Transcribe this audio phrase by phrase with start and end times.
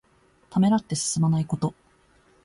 [0.49, 1.75] ためらって進まないこと。